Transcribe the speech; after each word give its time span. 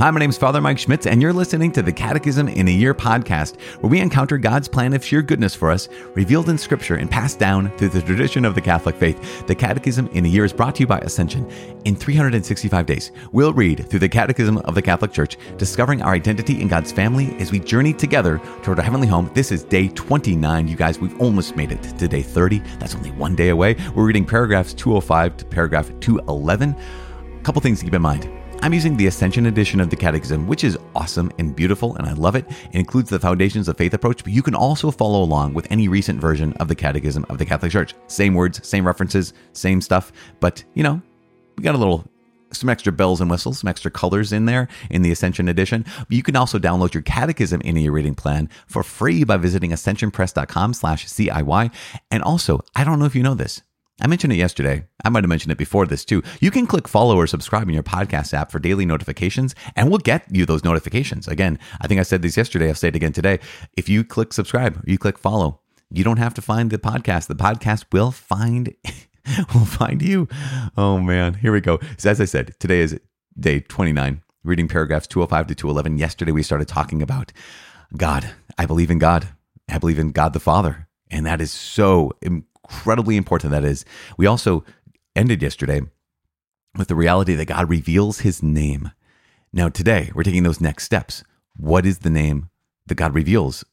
Hi, 0.00 0.10
my 0.10 0.18
name 0.18 0.30
is 0.30 0.38
Father 0.38 0.62
Mike 0.62 0.78
Schmitz, 0.78 1.06
and 1.06 1.20
you're 1.20 1.30
listening 1.30 1.70
to 1.72 1.82
the 1.82 1.92
Catechism 1.92 2.48
in 2.48 2.68
a 2.68 2.70
Year 2.70 2.94
podcast, 2.94 3.60
where 3.82 3.90
we 3.90 4.00
encounter 4.00 4.38
God's 4.38 4.66
plan 4.66 4.94
of 4.94 5.04
sheer 5.04 5.20
goodness 5.20 5.54
for 5.54 5.70
us, 5.70 5.90
revealed 6.14 6.48
in 6.48 6.56
Scripture 6.56 6.94
and 6.94 7.10
passed 7.10 7.38
down 7.38 7.70
through 7.76 7.90
the 7.90 8.00
tradition 8.00 8.46
of 8.46 8.54
the 8.54 8.62
Catholic 8.62 8.96
faith. 8.96 9.46
The 9.46 9.54
Catechism 9.54 10.06
in 10.14 10.24
a 10.24 10.28
Year 10.28 10.46
is 10.46 10.54
brought 10.54 10.76
to 10.76 10.80
you 10.80 10.86
by 10.86 11.00
Ascension. 11.00 11.46
In 11.84 11.94
365 11.94 12.86
days, 12.86 13.12
we'll 13.32 13.52
read 13.52 13.90
through 13.90 13.98
the 13.98 14.08
Catechism 14.08 14.56
of 14.64 14.74
the 14.74 14.80
Catholic 14.80 15.12
Church, 15.12 15.36
discovering 15.58 16.00
our 16.00 16.14
identity 16.14 16.62
in 16.62 16.68
God's 16.68 16.92
family 16.92 17.36
as 17.38 17.52
we 17.52 17.60
journey 17.60 17.92
together 17.92 18.40
toward 18.62 18.78
our 18.78 18.84
heavenly 18.86 19.06
home. 19.06 19.30
This 19.34 19.52
is 19.52 19.64
day 19.64 19.88
29. 19.88 20.66
You 20.66 20.76
guys, 20.76 20.98
we've 20.98 21.20
almost 21.20 21.56
made 21.56 21.72
it 21.72 21.82
to 21.82 22.08
day 22.08 22.22
30. 22.22 22.60
That's 22.78 22.94
only 22.94 23.10
one 23.10 23.36
day 23.36 23.50
away. 23.50 23.76
We're 23.94 24.06
reading 24.06 24.24
paragraphs 24.24 24.72
205 24.72 25.36
to 25.36 25.44
paragraph 25.44 25.90
211. 26.00 26.74
A 26.74 27.42
couple 27.42 27.60
things 27.60 27.80
to 27.80 27.84
keep 27.84 27.92
in 27.92 28.00
mind. 28.00 28.39
I'm 28.62 28.74
using 28.74 28.94
the 28.94 29.06
Ascension 29.06 29.46
edition 29.46 29.80
of 29.80 29.88
the 29.88 29.96
Catechism, 29.96 30.46
which 30.46 30.64
is 30.64 30.76
awesome 30.94 31.32
and 31.38 31.56
beautiful, 31.56 31.96
and 31.96 32.06
I 32.06 32.12
love 32.12 32.36
it. 32.36 32.44
It 32.48 32.74
includes 32.74 33.08
the 33.08 33.18
Foundations 33.18 33.68
of 33.68 33.78
Faith 33.78 33.94
approach, 33.94 34.22
but 34.22 34.34
you 34.34 34.42
can 34.42 34.54
also 34.54 34.90
follow 34.90 35.22
along 35.22 35.54
with 35.54 35.66
any 35.70 35.88
recent 35.88 36.20
version 36.20 36.52
of 36.54 36.68
the 36.68 36.74
Catechism 36.74 37.24
of 37.30 37.38
the 37.38 37.46
Catholic 37.46 37.72
Church. 37.72 37.94
Same 38.06 38.34
words, 38.34 38.66
same 38.66 38.86
references, 38.86 39.32
same 39.54 39.80
stuff, 39.80 40.12
but 40.40 40.62
you 40.74 40.82
know, 40.82 41.00
we 41.56 41.64
got 41.64 41.74
a 41.74 41.78
little 41.78 42.04
some 42.52 42.68
extra 42.68 42.92
bells 42.92 43.20
and 43.20 43.30
whistles, 43.30 43.60
some 43.60 43.68
extra 43.68 43.90
colors 43.90 44.32
in 44.32 44.44
there 44.44 44.68
in 44.90 45.02
the 45.02 45.10
Ascension 45.10 45.48
edition. 45.48 45.86
You 46.08 46.22
can 46.22 46.36
also 46.36 46.58
download 46.58 46.92
your 46.92 47.02
catechism 47.02 47.60
in 47.62 47.76
your 47.76 47.92
reading 47.92 48.14
plan 48.14 48.50
for 48.66 48.82
free 48.82 49.24
by 49.24 49.36
visiting 49.38 49.70
ascensionpress.com 49.70 50.74
slash 50.74 51.06
CIY. 51.06 51.72
And 52.10 52.22
also, 52.22 52.60
I 52.74 52.84
don't 52.84 52.98
know 52.98 53.04
if 53.06 53.14
you 53.14 53.22
know 53.22 53.34
this, 53.34 53.62
I 54.00 54.06
mentioned 54.06 54.32
it 54.32 54.36
yesterday. 54.36 54.84
I 55.04 55.08
might 55.10 55.24
have 55.24 55.28
mentioned 55.28 55.52
it 55.52 55.58
before 55.58 55.86
this 55.86 56.04
too. 56.04 56.22
You 56.40 56.50
can 56.50 56.66
click 56.66 56.88
follow 56.88 57.16
or 57.16 57.26
subscribe 57.26 57.68
in 57.68 57.74
your 57.74 57.82
podcast 57.82 58.32
app 58.32 58.50
for 58.50 58.58
daily 58.58 58.86
notifications, 58.86 59.54
and 59.76 59.90
we'll 59.90 59.98
get 59.98 60.24
you 60.30 60.46
those 60.46 60.64
notifications. 60.64 61.28
Again, 61.28 61.58
I 61.80 61.86
think 61.86 62.00
I 62.00 62.04
said 62.04 62.22
this 62.22 62.36
yesterday. 62.36 62.68
I'll 62.68 62.74
say 62.74 62.88
it 62.88 62.96
again 62.96 63.12
today. 63.12 63.40
If 63.76 63.88
you 63.88 64.04
click 64.04 64.32
subscribe, 64.32 64.82
you 64.86 64.96
click 64.96 65.18
follow, 65.18 65.60
you 65.90 66.02
don't 66.04 66.18
have 66.18 66.34
to 66.34 66.42
find 66.42 66.70
the 66.70 66.78
podcast. 66.78 67.26
The 67.26 67.34
podcast 67.34 67.86
will 67.92 68.10
find 68.10 68.74
will 69.54 69.66
find 69.66 70.00
you. 70.00 70.28
Oh 70.76 70.98
man, 70.98 71.34
here 71.34 71.52
we 71.52 71.60
go. 71.60 71.78
So 71.98 72.10
as 72.10 72.20
I 72.20 72.24
said, 72.24 72.54
today 72.58 72.80
is 72.80 72.98
day 73.38 73.60
29, 73.60 74.22
reading 74.44 74.68
paragraphs 74.68 75.06
205 75.08 75.48
to 75.48 75.54
211. 75.54 75.98
Yesterday 75.98 76.32
we 76.32 76.42
started 76.42 76.68
talking 76.68 77.02
about 77.02 77.32
God. 77.96 78.30
I 78.56 78.66
believe 78.66 78.90
in 78.90 78.98
God. 78.98 79.28
I 79.68 79.78
believe 79.78 79.98
in 79.98 80.12
God 80.12 80.32
the 80.32 80.40
Father. 80.40 80.88
And 81.10 81.26
that 81.26 81.40
is 81.40 81.50
so 81.50 82.12
incredibly 82.70 83.16
important 83.16 83.50
that 83.52 83.64
is. 83.64 83.84
We 84.16 84.26
also 84.26 84.64
ended 85.16 85.42
yesterday 85.42 85.82
with 86.76 86.88
the 86.88 86.94
reality 86.94 87.34
that 87.34 87.46
God 87.46 87.68
reveals 87.68 88.20
his 88.20 88.42
name. 88.42 88.92
Now, 89.52 89.68
today, 89.68 90.10
we're 90.14 90.22
taking 90.22 90.44
those 90.44 90.60
next 90.60 90.84
steps. 90.84 91.24
What 91.56 91.84
is 91.84 91.98
the 91.98 92.10
name 92.10 92.48
that 92.86 92.94
God 92.94 93.14
reveals 93.14 93.64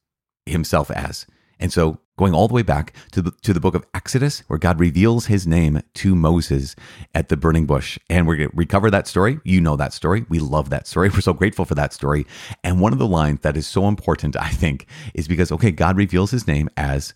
himself 0.45 0.89
as? 0.89 1.27
And 1.59 1.71
so, 1.71 1.99
going 2.17 2.33
all 2.33 2.47
the 2.47 2.53
way 2.55 2.63
back 2.63 2.93
to 3.11 3.21
the, 3.21 3.31
to 3.43 3.53
the 3.53 3.59
book 3.59 3.75
of 3.75 3.85
Exodus, 3.93 4.39
where 4.47 4.57
God 4.57 4.79
reveals 4.79 5.27
his 5.27 5.45
name 5.45 5.81
to 5.95 6.15
Moses 6.15 6.75
at 7.13 7.29
the 7.29 7.37
burning 7.37 7.67
bush. 7.67 7.99
And 8.09 8.27
we're 8.27 8.37
going 8.37 8.49
to 8.49 8.55
recover 8.55 8.89
that 8.89 9.05
story. 9.05 9.39
You 9.43 9.61
know 9.61 9.75
that 9.75 9.93
story. 9.93 10.25
We 10.27 10.39
love 10.39 10.71
that 10.71 10.87
story. 10.87 11.09
We're 11.13 11.21
so 11.21 11.33
grateful 11.33 11.65
for 11.65 11.75
that 11.75 11.93
story. 11.93 12.25
And 12.63 12.81
one 12.81 12.91
of 12.91 12.97
the 12.97 13.07
lines 13.07 13.41
that 13.41 13.55
is 13.55 13.67
so 13.67 13.87
important, 13.87 14.35
I 14.35 14.49
think, 14.49 14.87
is 15.13 15.27
because, 15.27 15.51
okay, 15.51 15.69
God 15.69 15.95
reveals 15.95 16.31
his 16.31 16.47
name 16.47 16.69
as 16.75 17.13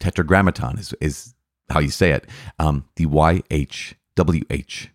tetragrammaton 0.00 0.78
is, 0.78 0.94
is 1.00 1.34
how 1.70 1.78
you 1.78 1.90
say 1.90 2.10
it, 2.10 2.26
um, 2.58 2.84
the 2.96 3.06
YHWH, 3.06 4.88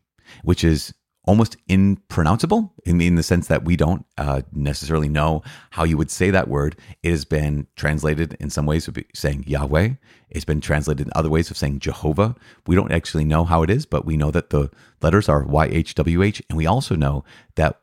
which 0.43 0.63
is 0.63 0.93
almost 1.27 1.57
impronounceable 1.67 2.71
in, 2.85 3.01
in 3.01 3.15
the 3.15 3.23
sense 3.23 3.47
that 3.47 3.65
we 3.65 3.75
don't 3.75 4.05
uh, 4.17 4.41
necessarily 4.51 5.09
know 5.09 5.41
how 5.71 5.83
you 5.83 5.97
would 5.97 6.11
say 6.11 6.29
that 6.29 6.47
word. 6.47 6.75
It 7.03 7.11
has 7.11 7.25
been 7.25 7.67
translated 7.75 8.37
in 8.39 8.49
some 8.49 8.65
ways 8.65 8.87
of 8.87 8.97
saying 9.13 9.45
Yahweh. 9.47 9.93
It's 10.29 10.45
been 10.45 10.61
translated 10.61 11.07
in 11.07 11.13
other 11.15 11.29
ways 11.29 11.49
of 11.49 11.57
saying 11.57 11.79
Jehovah. 11.79 12.35
We 12.67 12.75
don't 12.75 12.91
actually 12.91 13.25
know 13.25 13.43
how 13.43 13.63
it 13.63 13.69
is, 13.69 13.85
but 13.85 14.05
we 14.05 14.17
know 14.17 14.31
that 14.31 14.51
the 14.51 14.69
letters 15.01 15.27
are 15.27 15.43
YHWH. 15.43 16.41
And 16.49 16.57
we 16.57 16.67
also 16.67 16.95
know 16.95 17.23
that 17.55 17.81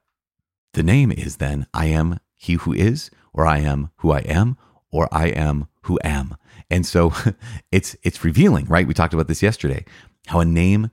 the 0.75 0.83
name 0.83 1.11
is 1.11 1.37
then 1.37 1.67
I 1.75 1.87
am 1.87 2.19
he 2.35 2.55
who 2.55 2.73
is, 2.73 3.11
or 3.33 3.47
I 3.47 3.59
am 3.59 3.91
who 3.97 4.13
I 4.13 4.21
am, 4.21 4.57
or 4.91 5.09
I 5.13 5.27
am 5.29 5.69
who 5.83 5.99
am. 6.05 6.37
And 6.73 6.87
so 6.87 7.13
it's 7.71 7.95
it's 8.03 8.25
revealing, 8.25 8.65
right? 8.65 8.89
We 8.89 8.95
talked 8.95 9.15
about 9.15 9.29
this 9.29 9.43
yesterday, 9.43 9.85
how 10.27 10.41
a 10.41 10.45
name 10.45 10.91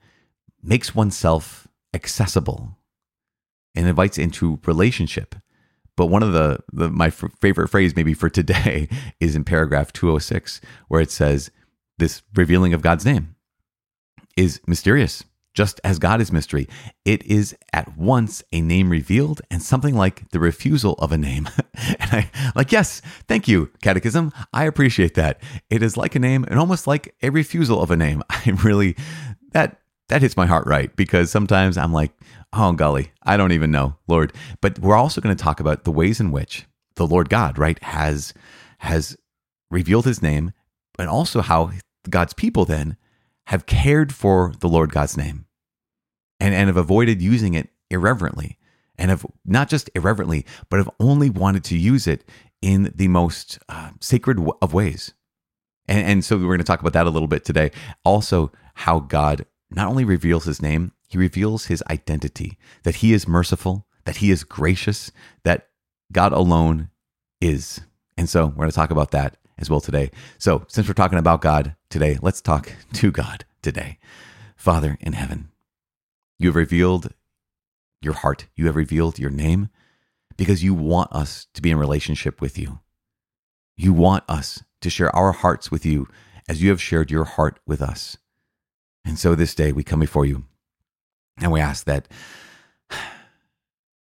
makes 0.61 0.93
oneself 0.93 1.67
accessible 1.93 2.77
and 3.73 3.87
invites 3.87 4.17
into 4.17 4.59
relationship. 4.65 5.35
But 5.95 6.07
one 6.07 6.21
of 6.21 6.33
the, 6.33 6.59
the 6.71 6.89
my 6.89 7.07
f- 7.07 7.31
favorite 7.41 7.69
phrase 7.69 7.95
maybe 7.95 8.13
for 8.13 8.29
today 8.29 8.89
is 9.19 9.35
in 9.35 9.43
paragraph 9.45 9.93
206 9.93 10.61
where 10.89 11.01
it 11.01 11.11
says 11.11 11.49
this 11.97 12.21
revealing 12.35 12.73
of 12.73 12.81
God's 12.81 13.05
name 13.05 13.35
is 14.35 14.61
mysterious 14.67 15.23
just 15.53 15.81
as 15.83 15.99
God 15.99 16.21
is 16.21 16.31
mystery, 16.31 16.67
it 17.05 17.23
is 17.25 17.55
at 17.73 17.97
once 17.97 18.43
a 18.51 18.61
name 18.61 18.89
revealed 18.89 19.41
and 19.49 19.61
something 19.61 19.95
like 19.95 20.29
the 20.31 20.39
refusal 20.39 20.93
of 20.99 21.11
a 21.11 21.17
name. 21.17 21.49
and 21.73 22.11
I 22.11 22.29
like, 22.55 22.71
yes, 22.71 23.01
thank 23.27 23.47
you, 23.47 23.71
Catechism. 23.81 24.31
I 24.53 24.65
appreciate 24.65 25.15
that. 25.15 25.41
It 25.69 25.83
is 25.83 25.97
like 25.97 26.15
a 26.15 26.19
name 26.19 26.45
and 26.47 26.59
almost 26.59 26.87
like 26.87 27.15
a 27.21 27.29
refusal 27.29 27.81
of 27.81 27.91
a 27.91 27.97
name. 27.97 28.23
I'm 28.29 28.57
really 28.57 28.95
that 29.51 29.79
that 30.09 30.21
hits 30.21 30.37
my 30.37 30.45
heart 30.45 30.65
right 30.65 30.95
because 30.95 31.31
sometimes 31.31 31.77
I'm 31.77 31.93
like, 31.93 32.11
oh 32.53 32.73
golly, 32.73 33.11
I 33.23 33.37
don't 33.37 33.51
even 33.51 33.71
know, 33.71 33.95
Lord. 34.07 34.33
But 34.61 34.79
we're 34.79 34.95
also 34.95 35.21
going 35.21 35.35
to 35.35 35.43
talk 35.43 35.59
about 35.59 35.83
the 35.83 35.91
ways 35.91 36.19
in 36.19 36.31
which 36.31 36.65
the 36.95 37.07
Lord 37.07 37.29
God, 37.29 37.57
right, 37.57 37.81
has 37.83 38.33
has 38.79 39.17
revealed 39.71 40.05
his 40.05 40.21
name, 40.21 40.53
and 40.97 41.09
also 41.09 41.41
how 41.41 41.71
God's 42.09 42.33
people 42.33 42.65
then 42.65 42.97
have 43.49 43.65
cared 43.65 44.13
for 44.13 44.53
the 44.59 44.69
Lord 44.69 44.91
God's 44.91 45.17
name 45.17 45.45
and, 46.39 46.53
and 46.53 46.67
have 46.67 46.77
avoided 46.77 47.19
using 47.19 47.55
it 47.55 47.69
irreverently 47.89 48.59
and 48.95 49.09
have 49.09 49.25
not 49.43 49.67
just 49.67 49.89
irreverently, 49.95 50.45
but 50.69 50.77
have 50.77 50.89
only 50.99 51.31
wanted 51.31 51.63
to 51.63 51.75
use 51.75 52.05
it 52.05 52.23
in 52.61 52.93
the 52.93 53.07
most 53.07 53.57
uh, 53.67 53.89
sacred 53.99 54.37
of 54.61 54.71
ways. 54.71 55.15
And, 55.87 56.05
and 56.05 56.23
so 56.23 56.37
we're 56.37 56.43
going 56.43 56.59
to 56.59 56.63
talk 56.63 56.79
about 56.79 56.93
that 56.93 57.07
a 57.07 57.09
little 57.09 57.27
bit 57.27 57.43
today. 57.43 57.71
Also, 58.05 58.51
how 58.75 58.99
God 58.99 59.47
not 59.71 59.87
only 59.87 60.05
reveals 60.05 60.45
his 60.45 60.61
name, 60.61 60.91
he 61.07 61.17
reveals 61.17 61.65
his 61.65 61.83
identity 61.89 62.59
that 62.83 62.97
he 62.97 63.13
is 63.13 63.27
merciful, 63.27 63.87
that 64.05 64.17
he 64.17 64.29
is 64.29 64.43
gracious, 64.43 65.11
that 65.43 65.69
God 66.11 66.33
alone 66.33 66.91
is. 67.41 67.81
And 68.15 68.29
so 68.29 68.45
we're 68.45 68.53
going 68.53 68.69
to 68.69 68.75
talk 68.75 68.91
about 68.91 69.09
that 69.09 69.37
as 69.59 69.69
well 69.69 69.81
today. 69.81 70.09
So, 70.37 70.65
since 70.67 70.87
we're 70.87 70.93
talking 70.93 71.19
about 71.19 71.41
God 71.41 71.75
today, 71.89 72.17
let's 72.21 72.41
talk 72.41 72.73
to 72.93 73.11
God 73.11 73.45
today. 73.61 73.99
Father 74.55 74.97
in 74.99 75.13
heaven, 75.13 75.49
you 76.37 76.49
have 76.49 76.55
revealed 76.55 77.13
your 78.01 78.13
heart, 78.13 78.47
you 78.55 78.65
have 78.65 78.75
revealed 78.75 79.19
your 79.19 79.29
name 79.29 79.69
because 80.37 80.63
you 80.63 80.73
want 80.73 81.11
us 81.11 81.47
to 81.53 81.61
be 81.61 81.69
in 81.69 81.77
relationship 81.77 82.41
with 82.41 82.57
you. 82.57 82.79
You 83.75 83.93
want 83.93 84.23
us 84.29 84.63
to 84.81 84.89
share 84.89 85.13
our 85.15 85.33
hearts 85.33 85.69
with 85.69 85.85
you 85.85 86.07
as 86.47 86.61
you 86.61 86.69
have 86.69 86.81
shared 86.81 87.11
your 87.11 87.25
heart 87.25 87.59
with 87.67 87.81
us. 87.81 88.17
And 89.05 89.19
so 89.19 89.35
this 89.35 89.53
day 89.53 89.71
we 89.71 89.83
come 89.83 89.99
before 89.99 90.25
you 90.25 90.45
and 91.41 91.51
we 91.51 91.59
ask 91.59 91.85
that 91.85 92.07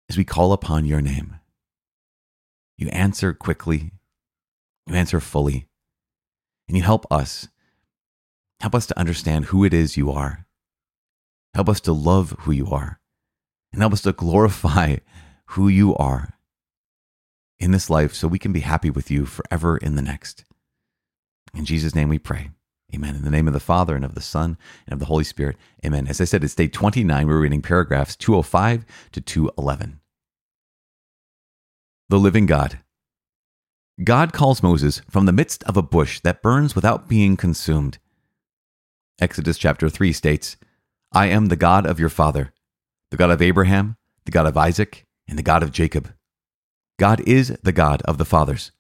as 0.09 0.17
we 0.17 0.25
call 0.25 0.53
upon 0.53 0.85
your 0.85 1.01
name, 1.01 1.39
you 2.77 2.89
answer 2.89 3.33
quickly 3.33 3.93
you 4.87 4.95
answer 4.95 5.21
fully. 5.21 5.67
And 6.69 6.77
you 6.77 6.83
help 6.83 7.07
us. 7.11 7.49
Help 8.61 8.75
us 8.75 8.87
to 8.87 8.99
understand 8.99 9.47
who 9.47 9.65
it 9.65 9.75
is 9.75 9.97
you 9.97 10.11
are. 10.11 10.47
Help 11.55 11.69
us 11.69 11.81
to 11.81 11.93
love 11.93 12.35
who 12.41 12.53
you 12.53 12.69
are. 12.69 13.01
And 13.73 13.83
help 13.83 13.93
us 13.93 14.03
to 14.03 14.13
glorify 14.13 14.97
who 15.47 15.69
you 15.69 15.95
are 15.97 16.35
in 17.59 17.71
this 17.71 17.91
life 17.91 18.15
so 18.15 18.27
we 18.27 18.39
can 18.39 18.53
be 18.53 18.61
happy 18.61 18.91
with 18.91 19.11
you 19.11 19.27
forever 19.27 19.77
in 19.77 19.97
the 19.97 20.03
next. 20.03 20.45
In 21.55 21.65
Jesus' 21.65 21.95
name 21.95 22.09
we 22.09 22.19
pray. 22.19 22.51
Amen. 22.95 23.17
In 23.17 23.23
the 23.23 23.31
name 23.31 23.47
of 23.47 23.55
the 23.55 23.61
Father 23.61 23.97
and 23.97 24.05
of 24.05 24.15
the 24.15 24.21
Son 24.21 24.59
and 24.87 24.93
of 24.93 24.99
the 24.99 25.07
Holy 25.07 25.25
Spirit. 25.25 25.57
Amen. 25.85 26.07
As 26.07 26.21
I 26.21 26.25
said, 26.25 26.45
it's 26.45 26.55
day 26.55 26.69
29. 26.69 27.27
We're 27.27 27.41
reading 27.41 27.63
paragraphs 27.63 28.17
205 28.17 28.85
to 29.13 29.21
211. 29.21 30.01
The 32.09 32.19
living 32.19 32.47
God. 32.47 32.81
God 34.01 34.33
calls 34.33 34.63
Moses 34.63 35.03
from 35.11 35.27
the 35.27 35.33
midst 35.33 35.63
of 35.65 35.77
a 35.77 35.83
bush 35.83 36.21
that 36.21 36.43
burns 36.43 36.75
without 36.75 37.09
being 37.09 37.37
consumed. 37.37 37.99
Exodus 39.21 39.59
chapter 39.59 39.91
3 39.91 40.13
states, 40.15 40.57
I 41.13 41.27
am 41.27 41.47
the 41.47 41.57
God 41.57 41.85
of 41.85 42.01
your 42.01 42.09
father, 42.09 42.55
the 43.11 43.19
God 43.19 43.31
of 43.31 43.43
Abraham, 43.43 43.97
the 44.25 44.31
God 44.33 44.47
of 44.47 44.57
Isaac, 44.57 45.07
and 45.29 45.39
the 45.39 45.43
God 45.43 45.63
of 45.63 45.73
Jacob. 45.73 46.13
God 46.99 47.21
is 47.27 47.57
the 47.63 47.73
God 47.73 48.01
of 48.03 48.17
the 48.17 48.25
fathers, 48.25 48.73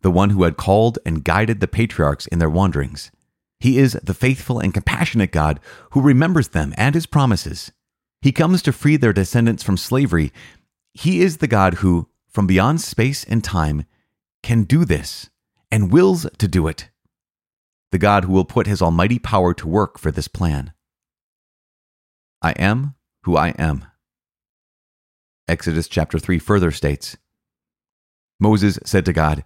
the 0.00 0.12
one 0.12 0.30
who 0.30 0.44
had 0.44 0.56
called 0.56 0.98
and 1.04 1.24
guided 1.24 1.58
the 1.60 1.68
patriarchs 1.68 2.28
in 2.28 2.38
their 2.38 2.48
wanderings. 2.48 3.10
He 3.58 3.78
is 3.78 3.94
the 4.02 4.14
faithful 4.14 4.60
and 4.60 4.72
compassionate 4.72 5.32
God 5.32 5.58
who 5.90 6.00
remembers 6.00 6.48
them 6.48 6.72
and 6.76 6.94
his 6.94 7.06
promises. 7.06 7.72
He 8.20 8.30
comes 8.30 8.62
to 8.62 8.72
free 8.72 8.96
their 8.96 9.12
descendants 9.12 9.64
from 9.64 9.76
slavery 9.76 10.32
He 10.94 11.20
is 11.20 11.38
the 11.38 11.48
God 11.48 11.74
who, 11.74 12.08
from 12.28 12.46
beyond 12.46 12.80
space 12.80 13.24
and 13.24 13.42
time, 13.42 13.86
can 14.42 14.64
do 14.64 14.84
this 14.84 15.30
and 15.70 15.92
wills 15.92 16.26
to 16.38 16.48
do 16.48 16.66
it. 16.68 16.90
The 17.90 17.98
God 17.98 18.24
who 18.24 18.32
will 18.32 18.44
put 18.44 18.66
his 18.66 18.82
almighty 18.82 19.18
power 19.18 19.54
to 19.54 19.68
work 19.68 19.98
for 19.98 20.10
this 20.10 20.28
plan. 20.28 20.72
I 22.40 22.52
am 22.52 22.94
who 23.24 23.36
I 23.36 23.50
am. 23.50 23.84
Exodus 25.48 25.88
chapter 25.88 26.18
3 26.18 26.38
further 26.38 26.70
states 26.70 27.16
Moses 28.40 28.78
said 28.84 29.04
to 29.04 29.12
God, 29.12 29.44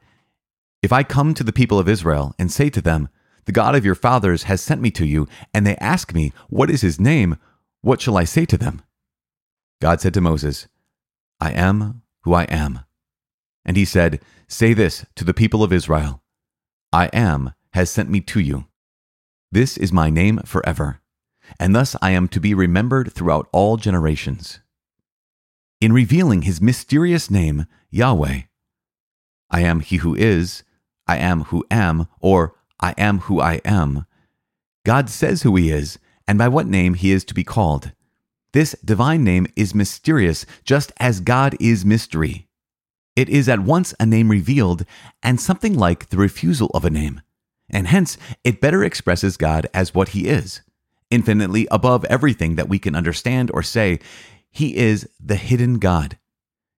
If 0.82 0.93
I 0.93 1.02
come 1.02 1.34
to 1.34 1.44
the 1.44 1.52
people 1.52 1.78
of 1.78 1.88
Israel 1.88 2.34
and 2.38 2.50
say 2.50 2.70
to 2.70 2.81
them, 2.81 3.08
The 3.44 3.52
God 3.52 3.75
of 3.75 3.84
your 3.84 3.94
fathers 3.94 4.44
has 4.44 4.62
sent 4.62 4.81
me 4.81 4.90
to 4.93 5.04
you, 5.04 5.28
and 5.52 5.66
they 5.66 5.76
ask 5.76 6.14
me, 6.14 6.32
What 6.48 6.70
is 6.70 6.81
his 6.81 6.98
name? 6.98 7.37
What 7.82 8.00
shall 8.00 8.16
I 8.16 8.25
say 8.25 8.46
to 8.46 8.56
them? 8.56 8.82
God 9.82 10.00
said 10.00 10.14
to 10.14 10.22
Moses, 10.22 10.66
I 11.40 11.50
am 11.50 12.02
who 12.22 12.32
I 12.32 12.44
am. 12.44 12.86
And 13.67 13.77
he 13.77 13.85
said, 13.85 14.21
Say 14.49 14.73
this 14.73 15.05
to 15.17 15.25
the 15.25 15.35
people 15.35 15.63
of 15.63 15.73
Israel 15.73 16.23
I 16.93 17.07
am 17.07 17.53
has 17.73 17.91
sent 17.91 18.09
me 18.09 18.23
to 18.23 18.41
you. 18.41 18.67
This 19.53 19.77
is 19.77 19.93
my 19.93 20.09
name 20.09 20.39
forever, 20.47 21.01
and 21.61 21.75
thus 21.75 21.97
I 22.01 22.13
am 22.13 22.29
to 22.29 22.41
be 22.41 22.55
remembered 22.55 23.13
throughout 23.13 23.49
all 23.53 23.77
generations. 23.77 24.61
In 25.81 25.93
revealing 25.93 26.43
his 26.43 26.63
mysterious 26.63 27.31
name, 27.31 27.67
Yahweh, 27.91 28.43
I 29.51 29.61
am 29.61 29.81
he 29.81 29.97
who 29.97 30.15
is, 30.15 30.63
I 31.07 31.19
am 31.19 31.45
who 31.45 31.67
am, 31.71 32.07
or 32.21 32.55
I 32.81 32.95
am 32.97 33.21
who 33.21 33.41
I 33.41 33.61
am, 33.65 34.07
God 34.87 35.11
says 35.11 35.43
who 35.43 35.57
he 35.57 35.71
is 35.71 35.99
and 36.29 36.39
by 36.39 36.47
what 36.47 36.67
name 36.67 36.95
he 36.95 37.11
is 37.11 37.25
to 37.25 37.35
be 37.35 37.45
called. 37.45 37.93
This 38.53 38.77
divine 38.85 39.25
name 39.25 39.47
is 39.57 39.75
mysterious, 39.75 40.47
just 40.65 40.93
as 40.99 41.21
God 41.21 41.57
is 41.61 41.85
mystery. 41.85 42.45
It 43.17 43.31
is 43.31 43.49
at 43.49 43.61
once 43.61 43.95
a 43.99 44.05
name 44.05 44.31
revealed 44.31 44.85
and 45.23 45.41
something 45.41 45.75
like 45.75 46.11
the 46.11 46.19
refusal 46.19 46.71
of 46.75 46.85
a 46.85 46.91
name, 46.91 47.23
and 47.71 47.89
hence 47.89 48.19
it 48.45 48.61
better 48.61 48.85
expresses 48.85 49.39
God 49.39 49.67
as 49.73 49.95
what 49.95 50.11
he 50.11 50.29
is, 50.29 50.61
infinitely 51.11 51.67
above 51.71 52.05
everything 52.05 52.57
that 52.57 52.69
we 52.69 52.79
can 52.79 52.95
understand 52.95 53.51
or 53.55 53.63
say. 53.63 53.99
He 54.51 54.77
is 54.77 55.09
the 55.19 55.37
hidden 55.37 55.79
God. 55.79 56.19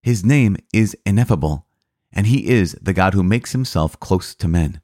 His 0.01 0.25
name 0.25 0.57
is 0.73 0.97
ineffable, 1.05 1.67
and 2.13 2.27
he 2.27 2.49
is 2.49 2.73
the 2.81 2.93
God 2.93 3.15
who 3.15 3.23
makes 3.25 3.51
himself 3.53 3.99
close 3.99 4.35
to 4.37 4.47
men. 4.47 4.81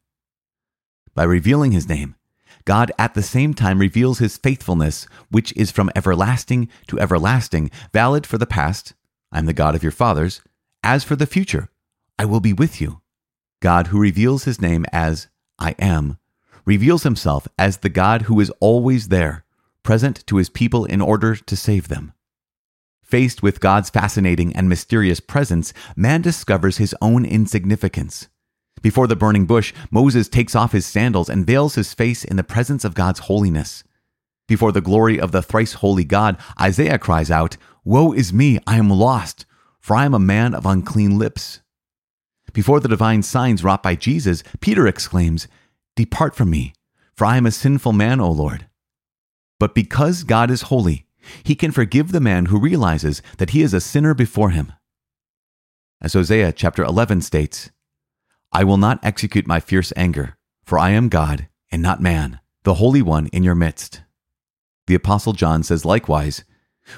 By 1.15 1.23
revealing 1.23 1.71
his 1.71 1.89
name, 1.89 2.17
God 2.65 2.91
at 2.99 3.15
the 3.15 3.23
same 3.23 3.55
time 3.55 3.79
reveals 3.79 4.19
his 4.19 4.37
faithfulness, 4.37 5.07
which 5.31 5.53
is 5.57 5.71
from 5.71 5.91
everlasting 5.95 6.69
to 6.89 6.99
everlasting, 6.99 7.71
valid 7.93 8.27
for 8.27 8.39
the 8.39 8.47
past, 8.47 8.95
I'm 9.31 9.47
the 9.47 9.53
God 9.53 9.75
of 9.75 9.83
your 9.83 9.93
fathers, 9.93 10.41
as 10.85 11.03
for 11.03 11.17
the 11.17 11.27
future, 11.27 11.71
I 12.19 12.27
will 12.27 12.41
be 12.41 12.53
with 12.53 12.81
you. 12.81 13.01
God, 13.61 13.89
who 13.89 13.99
reveals 13.99 14.45
his 14.45 14.61
name 14.61 14.85
as 14.93 15.29
I 15.59 15.75
am, 15.79 16.19
reveals 16.67 17.03
himself 17.03 17.49
as 17.59 17.79
the 17.79 17.89
God 17.89 18.23
who 18.23 18.39
is 18.39 18.53
always 18.61 19.09
there, 19.09 19.45
present 19.83 20.25
to 20.27 20.37
his 20.37 20.51
people 20.51 20.85
in 20.85 21.01
order 21.01 21.35
to 21.35 21.57
save 21.57 21.89
them. 21.89 22.13
Faced 23.03 23.43
with 23.43 23.61
God's 23.61 23.91
fascinating 23.91 24.55
and 24.55 24.69
mysterious 24.69 25.21
presence, 25.21 25.73
man 25.97 26.21
discovers 26.21 26.77
his 26.77 26.95
own 27.01 27.25
insignificance. 27.25 28.29
Before 28.83 29.07
the 29.07 29.17
burning 29.17 29.47
bush, 29.47 29.73
Moses 29.91 30.29
takes 30.29 30.55
off 30.55 30.73
his 30.73 30.85
sandals 30.85 31.31
and 31.31 31.47
veils 31.47 31.75
his 31.75 31.95
face 31.95 32.25
in 32.25 32.37
the 32.37 32.45
presence 32.45 32.85
of 32.85 32.95
God's 32.95 33.21
holiness. 33.21 33.85
Before 34.47 34.73
the 34.73 34.83
glory 34.83 35.19
of 35.19 35.33
the 35.33 35.43
thrice 35.43 35.75
holy 35.75 36.05
God, 36.05 36.37
Isaiah 36.61 36.99
cries 36.99 37.31
out, 37.31 37.57
Woe 37.85 38.13
is 38.13 38.33
me, 38.33 38.59
I 38.67 38.77
am 38.77 38.91
lost, 38.91 39.47
for 39.85 39.95
I 39.95 40.07
am 40.07 40.15
a 40.15 40.19
man 40.19 40.55
of 40.55 40.65
unclean 40.65 41.19
lips. 41.19 41.61
Before 42.55 42.81
the 42.81 42.89
divine 42.89 43.23
signs 43.23 43.63
wrought 43.63 43.83
by 43.83 43.97
Jesus, 43.97 44.43
Peter 44.61 44.87
exclaims, 44.87 45.47
Depart 45.95 46.35
from 46.35 46.49
me, 46.49 46.73
for 47.15 47.27
I 47.27 47.37
am 47.37 47.45
a 47.45 47.51
sinful 47.51 47.93
man, 47.93 48.19
O 48.19 48.31
Lord. 48.31 48.67
But 49.61 49.75
because 49.75 50.25
God 50.25 50.51
is 50.51 50.73
holy, 50.73 51.05
he 51.43 51.55
can 51.55 51.71
forgive 51.71 52.13
the 52.13 52.21
man 52.21 52.47
who 52.47 52.59
realizes 52.59 53.21
that 53.37 53.51
he 53.51 53.61
is 53.61 53.75
a 53.75 53.81
sinner 53.81 54.15
before 54.15 54.51
him. 54.51 54.73
As 56.01 56.15
Hosea 56.15 56.53
chapter 56.53 56.83
11 56.83 57.21
states, 57.21 57.71
I 58.53 58.65
will 58.65 58.79
not 58.79 59.05
execute 59.05 59.47
my 59.47 59.61
fierce 59.61 59.93
anger, 59.97 60.39
for 60.65 60.79
I 60.79 60.93
am 60.93 61.11
God 61.11 61.49
and 61.71 61.83
not 61.83 62.01
man, 62.01 62.41
the 62.63 62.75
Holy 62.75 63.03
One 63.03 63.27
in 63.35 63.45
your 63.45 63.55
midst. 63.55 64.01
The 64.87 64.95
Apostle 64.95 65.35
John 65.35 65.63
says 65.63 65.85
likewise, 65.85 66.43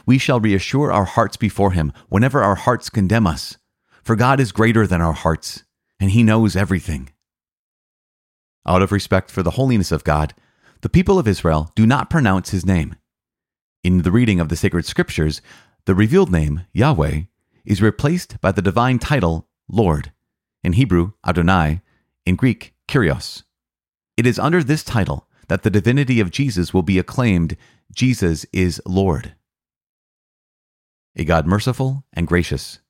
We 0.04 0.18
shall 0.18 0.40
reassure 0.40 0.92
our 0.92 1.04
hearts 1.04 1.36
before 1.36 1.72
him 1.72 1.92
whenever 2.08 2.42
our 2.42 2.54
hearts 2.54 2.90
condemn 2.90 3.26
us, 3.26 3.56
for 4.02 4.16
God 4.16 4.40
is 4.40 4.52
greater 4.52 4.86
than 4.86 5.00
our 5.00 5.12
hearts, 5.12 5.64
and 6.00 6.10
he 6.10 6.22
knows 6.22 6.56
everything. 6.56 7.10
Out 8.66 8.82
of 8.82 8.92
respect 8.92 9.30
for 9.30 9.42
the 9.42 9.52
holiness 9.52 9.92
of 9.92 10.04
God, 10.04 10.34
the 10.80 10.88
people 10.88 11.18
of 11.18 11.28
Israel 11.28 11.70
do 11.74 11.86
not 11.86 12.10
pronounce 12.10 12.50
his 12.50 12.66
name. 12.66 12.96
In 13.84 14.02
the 14.02 14.12
reading 14.12 14.40
of 14.40 14.48
the 14.48 14.56
sacred 14.56 14.84
scriptures, 14.84 15.40
the 15.84 15.94
revealed 15.94 16.32
name, 16.32 16.66
Yahweh, 16.72 17.22
is 17.64 17.80
replaced 17.80 18.40
by 18.40 18.52
the 18.52 18.62
divine 18.62 18.98
title, 18.98 19.48
Lord 19.68 20.12
in 20.66 20.72
Hebrew, 20.72 21.12
Adonai, 21.24 21.80
in 22.26 22.34
Greek, 22.34 22.74
Kyrios. 22.88 23.44
It 24.16 24.26
is 24.26 24.36
under 24.36 24.64
this 24.64 24.82
title 24.82 25.28
that 25.46 25.62
the 25.62 25.70
divinity 25.70 26.18
of 26.18 26.32
Jesus 26.32 26.74
will 26.74 26.82
be 26.82 26.98
acclaimed 26.98 27.56
Jesus 27.94 28.44
is 28.52 28.82
Lord. 28.84 29.36
A 31.18 31.24
God 31.24 31.46
merciful 31.46 32.04
and 32.12 32.26
gracious. 32.26 32.80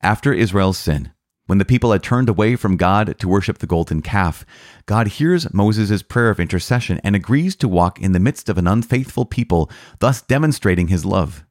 After 0.00 0.32
Israel's 0.32 0.78
sin, 0.78 1.10
when 1.46 1.58
the 1.58 1.64
people 1.64 1.90
had 1.90 2.04
turned 2.04 2.28
away 2.28 2.54
from 2.54 2.76
God 2.76 3.18
to 3.18 3.28
worship 3.28 3.58
the 3.58 3.66
golden 3.66 4.00
calf, 4.00 4.46
God 4.86 5.08
hears 5.08 5.52
Moses' 5.52 6.04
prayer 6.04 6.30
of 6.30 6.38
intercession 6.38 7.00
and 7.02 7.16
agrees 7.16 7.56
to 7.56 7.68
walk 7.68 8.00
in 8.00 8.12
the 8.12 8.20
midst 8.20 8.48
of 8.48 8.58
an 8.58 8.68
unfaithful 8.68 9.24
people, 9.24 9.70
thus 9.98 10.22
demonstrating 10.22 10.86
his 10.86 11.04
love. 11.04 11.44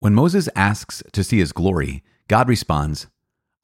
When 0.00 0.14
Moses 0.14 0.48
asks 0.56 1.02
to 1.12 1.22
see 1.22 1.38
his 1.38 1.52
glory, 1.52 2.02
God 2.26 2.48
responds, 2.48 3.06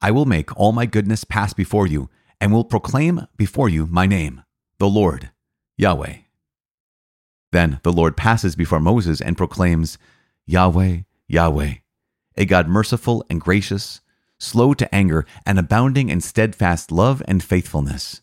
I 0.01 0.11
will 0.11 0.25
make 0.25 0.55
all 0.55 0.71
my 0.71 0.85
goodness 0.85 1.23
pass 1.23 1.53
before 1.53 1.87
you, 1.87 2.09
and 2.39 2.53
will 2.53 2.63
proclaim 2.63 3.27
before 3.37 3.69
you 3.69 3.87
my 3.87 4.05
name, 4.05 4.43
the 4.77 4.87
Lord, 4.87 5.31
Yahweh. 5.77 6.17
Then 7.51 7.79
the 7.83 7.91
Lord 7.91 8.15
passes 8.15 8.55
before 8.55 8.79
Moses 8.79 9.19
and 9.19 9.35
proclaims, 9.35 9.97
Yahweh, 10.45 11.01
Yahweh, 11.27 11.73
a 12.37 12.45
God 12.45 12.67
merciful 12.67 13.25
and 13.29 13.39
gracious, 13.39 14.01
slow 14.39 14.73
to 14.73 14.93
anger, 14.93 15.25
and 15.45 15.59
abounding 15.59 16.09
in 16.09 16.21
steadfast 16.21 16.91
love 16.91 17.21
and 17.27 17.43
faithfulness. 17.43 18.21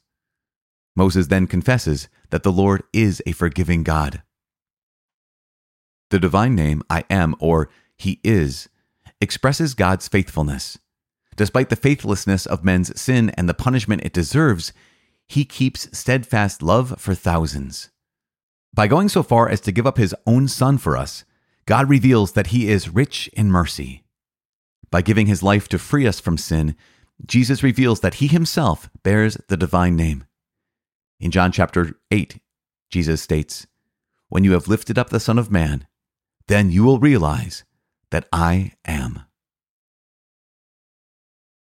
Moses 0.97 1.29
then 1.29 1.47
confesses 1.47 2.09
that 2.31 2.43
the 2.43 2.53
Lord 2.53 2.83
is 2.93 3.23
a 3.25 3.33
forgiving 3.33 3.83
God. 3.83 4.23
The 6.11 6.19
divine 6.19 6.55
name, 6.55 6.83
I 6.91 7.05
am, 7.09 7.35
or 7.39 7.69
He 7.97 8.21
is, 8.25 8.69
expresses 9.21 9.75
God's 9.75 10.09
faithfulness. 10.09 10.79
Despite 11.37 11.69
the 11.69 11.77
faithlessness 11.77 12.47
of 12.47 12.65
men's 12.65 13.01
sin 13.01 13.31
and 13.31 13.49
the 13.49 13.55
punishment 13.55 14.03
it 14.05 14.13
deserves, 14.13 14.73
he 15.29 15.45
keeps 15.45 15.97
steadfast 15.97 16.63
love 16.63 16.95
for 16.99 17.15
thousands. 17.15 17.91
By 18.75 18.89
going 18.89 19.09
so 19.09 19.23
far 19.23 19.49
as 19.49 19.61
to 19.63 19.73
give 19.73 19.87
up 19.87 19.99
his 19.99 20.15
own 20.27 20.49
son 20.49 20.79
for 20.79 20.97
us, 20.97 21.25
God 21.69 21.91
reveals 21.91 22.33
that 22.33 22.47
he 22.47 22.71
is 22.71 22.89
rich 22.89 23.29
in 23.35 23.51
mercy. 23.51 24.03
By 24.91 25.03
giving 25.03 25.27
his 25.27 25.43
life 25.43 25.69
to 25.69 25.79
free 25.79 26.07
us 26.07 26.19
from 26.19 26.39
sin, 26.39 26.75
Jesus 27.27 27.63
reveals 27.63 28.01
that 28.01 28.15
he 28.15 28.27
himself 28.27 28.89
bears 29.03 29.37
the 29.49 29.57
divine 29.59 29.95
name. 29.95 30.25
In 31.21 31.31
John 31.31 31.53
chapter 31.53 32.01
8, 32.11 32.41
Jesus 32.91 33.21
states, 33.21 33.67
When 34.31 34.45
you 34.45 34.53
have 34.53 34.67
lifted 34.67 34.97
up 34.97 35.11
the 35.11 35.21
Son 35.21 35.39
of 35.39 35.51
Man, 35.51 35.87
then 36.47 36.71
you 36.71 36.85
will 36.85 37.01
realize 37.01 37.65
that 38.13 38.27
I 38.33 38.73
am. 38.87 39.25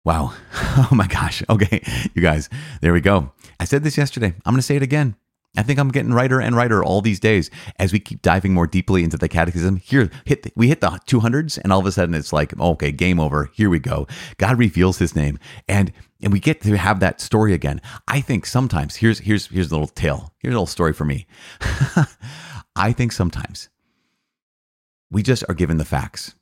Wow. 0.04 0.34
Oh 0.76 0.90
my 0.90 1.06
gosh. 1.06 1.42
Okay. 1.48 1.82
You 2.14 2.20
guys, 2.20 2.50
there 2.82 2.92
we 2.92 3.00
go. 3.00 3.32
I 3.60 3.64
said 3.64 3.84
this 3.84 3.96
yesterday. 3.96 4.34
I'm 4.44 4.52
going 4.52 4.56
to 4.56 4.62
say 4.62 4.76
it 4.76 4.82
again. 4.82 5.14
I 5.56 5.62
think 5.62 5.78
I'm 5.78 5.90
getting 5.90 6.12
writer 6.12 6.40
and 6.40 6.56
writer 6.56 6.82
all 6.82 7.00
these 7.00 7.20
days 7.20 7.50
as 7.78 7.92
we 7.92 8.00
keep 8.00 8.22
diving 8.22 8.52
more 8.52 8.66
deeply 8.66 9.04
into 9.04 9.16
the 9.16 9.28
catechism. 9.28 9.76
Here, 9.76 10.10
hit 10.24 10.42
the, 10.42 10.52
we 10.56 10.68
hit 10.68 10.80
the 10.80 10.88
200s, 10.88 11.58
and 11.62 11.72
all 11.72 11.78
of 11.78 11.86
a 11.86 11.92
sudden 11.92 12.14
it's 12.14 12.32
like, 12.32 12.58
okay, 12.58 12.90
game 12.90 13.20
over. 13.20 13.50
Here 13.54 13.70
we 13.70 13.78
go. 13.78 14.06
God 14.36 14.58
reveals 14.58 14.98
His 14.98 15.14
name, 15.14 15.38
and 15.68 15.92
and 16.20 16.32
we 16.32 16.40
get 16.40 16.60
to 16.62 16.76
have 16.76 17.00
that 17.00 17.20
story 17.20 17.52
again. 17.52 17.80
I 18.08 18.20
think 18.20 18.46
sometimes 18.46 18.96
here's 18.96 19.20
here's 19.20 19.46
here's 19.46 19.70
a 19.70 19.74
little 19.74 19.86
tale. 19.86 20.32
Here's 20.38 20.54
a 20.54 20.56
little 20.56 20.66
story 20.66 20.92
for 20.92 21.04
me. 21.04 21.26
I 22.76 22.92
think 22.92 23.12
sometimes 23.12 23.68
we 25.10 25.22
just 25.22 25.44
are 25.48 25.54
given 25.54 25.76
the 25.76 25.84
facts. 25.84 26.34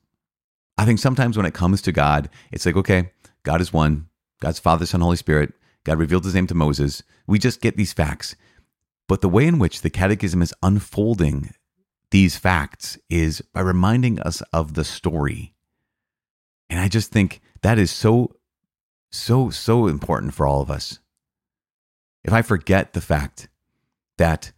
I 0.77 0.85
think 0.85 0.99
sometimes 0.99 1.37
when 1.37 1.45
it 1.45 1.53
comes 1.53 1.81
to 1.83 1.91
God, 1.91 2.29
it's 2.51 2.65
like, 2.65 2.75
okay, 2.75 3.11
God 3.43 3.61
is 3.61 3.71
one, 3.71 4.07
God's 4.41 4.57
Father, 4.57 4.85
Son, 4.87 5.01
Holy 5.01 5.17
Spirit. 5.17 5.53
God 5.83 5.99
revealed 5.99 6.23
his 6.23 6.33
name 6.33 6.47
to 6.47 6.55
Moses. 6.55 7.03
We 7.27 7.37
just 7.37 7.61
get 7.61 7.77
these 7.77 7.93
facts. 7.93 8.35
But 9.07 9.21
the 9.21 9.29
way 9.29 9.45
in 9.47 9.59
which 9.59 9.81
the 9.81 9.89
Catechism 9.89 10.41
is 10.41 10.53
unfolding 10.63 11.53
these 12.11 12.37
facts 12.37 12.97
is 13.09 13.41
by 13.53 13.61
reminding 13.61 14.19
us 14.19 14.41
of 14.53 14.75
the 14.75 14.83
story. 14.83 15.53
And 16.69 16.79
I 16.79 16.87
just 16.87 17.11
think 17.11 17.41
that 17.61 17.77
is 17.77 17.91
so, 17.91 18.35
so, 19.11 19.49
so 19.49 19.87
important 19.87 20.33
for 20.33 20.47
all 20.47 20.61
of 20.61 20.71
us. 20.71 20.99
If 22.23 22.31
I 22.31 22.41
forget 22.41 22.93
the 22.93 23.01
fact 23.01 23.49
that 24.17 24.51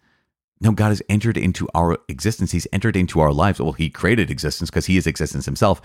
no, 0.61 0.71
God 0.71 0.89
has 0.89 1.01
entered 1.09 1.37
into 1.37 1.67
our 1.75 1.97
existence. 2.07 2.51
He's 2.51 2.67
entered 2.71 2.95
into 2.95 3.19
our 3.19 3.33
lives. 3.33 3.59
Well, 3.59 3.73
He 3.73 3.89
created 3.89 4.31
existence 4.31 4.69
because 4.69 4.85
He 4.85 4.97
is 4.97 5.05
existence 5.05 5.45
Himself. 5.45 5.81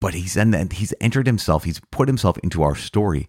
But 0.00 0.14
He's 0.14 0.34
He's 0.72 0.94
entered 1.00 1.26
Himself. 1.26 1.64
He's 1.64 1.80
put 1.90 2.08
Himself 2.08 2.38
into 2.38 2.62
our 2.62 2.76
story, 2.76 3.28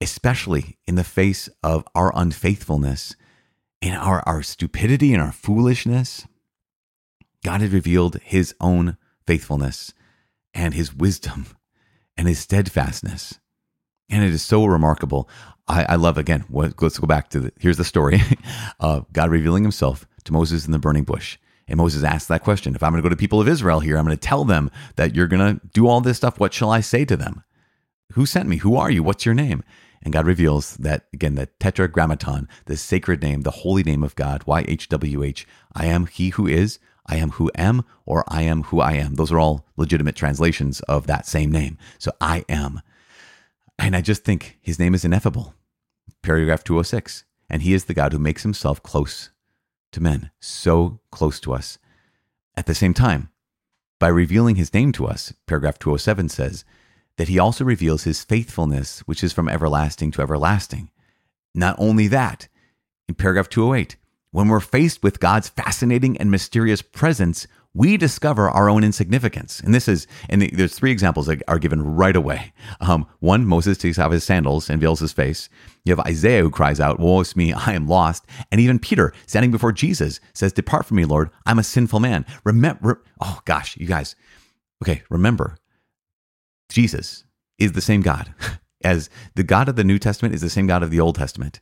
especially 0.00 0.78
in 0.86 0.94
the 0.94 1.04
face 1.04 1.48
of 1.62 1.84
our 1.94 2.12
unfaithfulness, 2.14 3.16
in 3.80 3.94
our 3.94 4.22
our 4.26 4.42
stupidity 4.42 5.12
and 5.12 5.22
our 5.22 5.32
foolishness. 5.32 6.26
God 7.44 7.60
has 7.60 7.70
revealed 7.70 8.16
His 8.22 8.54
own 8.60 8.96
faithfulness 9.26 9.92
and 10.54 10.74
His 10.74 10.94
wisdom 10.94 11.46
and 12.16 12.26
His 12.28 12.38
steadfastness. 12.38 13.38
And 14.10 14.24
it 14.24 14.30
is 14.30 14.42
so 14.42 14.64
remarkable. 14.64 15.28
I, 15.66 15.84
I 15.84 15.94
love 15.96 16.16
again. 16.16 16.44
What, 16.48 16.80
let's 16.80 16.98
go 16.98 17.06
back 17.06 17.28
to 17.30 17.40
the, 17.40 17.52
here's 17.60 17.76
the 17.76 17.84
story 17.84 18.20
of 18.80 19.12
God 19.12 19.30
revealing 19.30 19.62
Himself 19.62 20.06
to 20.24 20.32
Moses 20.32 20.66
in 20.66 20.72
the 20.72 20.78
burning 20.78 21.04
bush. 21.04 21.38
And 21.68 21.76
Moses 21.76 22.02
asked 22.02 22.28
that 22.28 22.42
question: 22.42 22.74
If 22.74 22.82
I'm 22.82 22.92
going 22.92 23.02
to 23.02 23.06
go 23.06 23.10
to 23.10 23.16
people 23.16 23.40
of 23.40 23.48
Israel 23.48 23.80
here, 23.80 23.98
I'm 23.98 24.04
going 24.04 24.16
to 24.16 24.20
tell 24.20 24.44
them 24.44 24.70
that 24.96 25.14
you're 25.14 25.26
going 25.26 25.58
to 25.58 25.66
do 25.72 25.86
all 25.86 26.00
this 26.00 26.16
stuff. 26.16 26.40
What 26.40 26.54
shall 26.54 26.70
I 26.70 26.80
say 26.80 27.04
to 27.04 27.16
them? 27.16 27.44
Who 28.14 28.24
sent 28.24 28.48
me? 28.48 28.56
Who 28.56 28.76
are 28.76 28.90
you? 28.90 29.02
What's 29.02 29.26
your 29.26 29.34
name? 29.34 29.62
And 30.02 30.12
God 30.12 30.26
reveals 30.26 30.76
that 30.76 31.06
again, 31.12 31.34
the 31.34 31.46
Tetragrammaton, 31.58 32.48
the 32.66 32.76
sacred 32.76 33.22
name, 33.22 33.42
the 33.42 33.50
holy 33.50 33.82
name 33.82 34.02
of 34.02 34.14
God, 34.14 34.44
YHWH. 34.46 35.44
I 35.74 35.86
am 35.86 36.06
He 36.06 36.30
who 36.30 36.46
is. 36.46 36.78
I 37.08 37.16
am 37.16 37.30
who 37.30 37.50
am, 37.54 37.84
or 38.04 38.22
I 38.28 38.42
am 38.42 38.64
who 38.64 38.80
I 38.80 38.92
am. 38.92 39.14
Those 39.14 39.32
are 39.32 39.38
all 39.38 39.66
legitimate 39.78 40.14
translations 40.14 40.80
of 40.82 41.06
that 41.06 41.26
same 41.26 41.50
name. 41.50 41.78
So 41.98 42.12
I 42.20 42.44
am. 42.50 42.82
And 43.78 43.96
I 43.96 44.02
just 44.02 44.24
think 44.24 44.58
his 44.60 44.78
name 44.78 44.94
is 44.94 45.04
ineffable. 45.04 45.54
Paragraph 46.22 46.64
206. 46.64 47.24
And 47.48 47.62
he 47.62 47.72
is 47.72 47.86
the 47.86 47.94
God 47.94 48.12
who 48.12 48.18
makes 48.18 48.42
himself 48.42 48.82
close 48.82 49.30
to 49.92 50.02
men, 50.02 50.30
so 50.38 51.00
close 51.10 51.40
to 51.40 51.54
us. 51.54 51.78
At 52.56 52.66
the 52.66 52.74
same 52.74 52.92
time, 52.92 53.30
by 53.98 54.08
revealing 54.08 54.56
his 54.56 54.74
name 54.74 54.92
to 54.92 55.06
us, 55.06 55.32
paragraph 55.46 55.78
207 55.78 56.28
says 56.28 56.64
that 57.18 57.28
he 57.28 57.38
also 57.38 57.64
reveals 57.64 58.04
his 58.04 58.24
faithfulness, 58.24 59.00
which 59.00 59.22
is 59.22 59.32
from 59.32 59.48
everlasting 59.48 60.10
to 60.12 60.22
everlasting. 60.22 60.90
Not 61.54 61.76
only 61.78 62.06
that, 62.08 62.48
in 63.08 63.16
paragraph 63.16 63.48
208, 63.48 63.96
when 64.30 64.48
we're 64.48 64.60
faced 64.60 65.02
with 65.02 65.20
God's 65.20 65.48
fascinating 65.48 66.16
and 66.16 66.30
mysterious 66.30 66.80
presence, 66.80 67.46
we 67.74 67.96
discover 67.96 68.48
our 68.48 68.70
own 68.70 68.84
insignificance. 68.84 69.60
And 69.60 69.74
this 69.74 69.88
is, 69.88 70.06
and 70.28 70.42
there's 70.42 70.74
three 70.74 70.92
examples 70.92 71.26
that 71.26 71.42
are 71.48 71.58
given 71.58 71.82
right 71.82 72.14
away. 72.14 72.52
Um, 72.80 73.06
one, 73.18 73.46
Moses 73.46 73.78
takes 73.78 73.98
off 73.98 74.12
his 74.12 74.24
sandals 74.24 74.70
and 74.70 74.80
veils 74.80 75.00
his 75.00 75.12
face. 75.12 75.48
You 75.84 75.94
have 75.94 76.06
Isaiah 76.06 76.42
who 76.42 76.50
cries 76.50 76.80
out, 76.80 77.00
Woe 77.00 77.20
is 77.20 77.36
me, 77.36 77.52
I 77.52 77.72
am 77.72 77.88
lost. 77.88 78.26
And 78.52 78.60
even 78.60 78.78
Peter, 78.78 79.12
standing 79.26 79.50
before 79.50 79.72
Jesus, 79.72 80.20
says, 80.34 80.52
Depart 80.52 80.86
from 80.86 80.98
me, 80.98 81.04
Lord, 81.04 81.30
I'm 81.46 81.58
a 81.58 81.64
sinful 81.64 82.00
man. 82.00 82.24
Remember, 82.44 83.02
oh 83.20 83.40
gosh, 83.44 83.76
you 83.76 83.86
guys, 83.86 84.14
okay, 84.82 85.02
remember, 85.10 85.56
Jesus 86.68 87.24
is 87.58 87.72
the 87.72 87.80
same 87.80 88.02
God 88.02 88.32
as 88.84 89.10
the 89.34 89.42
God 89.42 89.68
of 89.68 89.76
the 89.76 89.84
New 89.84 89.98
Testament 89.98 90.34
is 90.34 90.40
the 90.40 90.50
same 90.50 90.66
God 90.66 90.82
of 90.82 90.90
the 90.90 91.00
Old 91.00 91.16
Testament. 91.16 91.60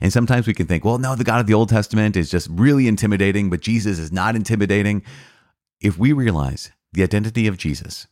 And 0.00 0.12
sometimes 0.12 0.46
we 0.46 0.54
can 0.54 0.66
think, 0.66 0.84
well, 0.84 0.98
no, 0.98 1.14
the 1.14 1.24
God 1.24 1.40
of 1.40 1.46
the 1.46 1.54
Old 1.54 1.70
Testament 1.70 2.16
is 2.16 2.30
just 2.30 2.48
really 2.50 2.86
intimidating, 2.86 3.48
but 3.48 3.60
Jesus 3.60 3.98
is 3.98 4.12
not 4.12 4.36
intimidating. 4.36 5.02
If 5.80 5.98
we 5.98 6.12
realize 6.12 6.72
the 6.92 7.02
identity 7.02 7.46
of 7.46 7.56
Jesus 7.56 8.06